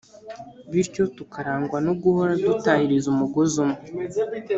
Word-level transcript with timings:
bityo 0.71 1.03
tukarangwa 1.15 1.77
no 1.87 1.93
guhora 2.01 2.33
dutahiriza 2.43 3.07
umugozi 3.13 3.55
umwe 3.63 3.77